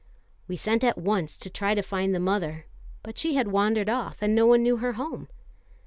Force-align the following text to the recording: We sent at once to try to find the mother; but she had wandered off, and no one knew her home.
We 0.47 0.55
sent 0.55 0.83
at 0.83 0.97
once 0.97 1.37
to 1.37 1.47
try 1.47 1.75
to 1.75 1.83
find 1.83 2.15
the 2.15 2.19
mother; 2.19 2.65
but 3.03 3.19
she 3.19 3.35
had 3.35 3.49
wandered 3.49 3.87
off, 3.87 4.23
and 4.23 4.33
no 4.33 4.47
one 4.47 4.63
knew 4.63 4.77
her 4.77 4.93
home. 4.93 5.27